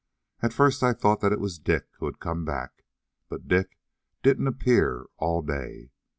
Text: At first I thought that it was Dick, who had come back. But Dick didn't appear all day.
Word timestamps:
At 0.41 0.51
first 0.51 0.81
I 0.81 0.93
thought 0.93 1.21
that 1.21 1.31
it 1.31 1.39
was 1.39 1.59
Dick, 1.59 1.85
who 1.99 2.07
had 2.07 2.17
come 2.19 2.43
back. 2.43 2.85
But 3.29 3.47
Dick 3.47 3.77
didn't 4.23 4.47
appear 4.47 5.05
all 5.17 5.43
day. 5.43 5.91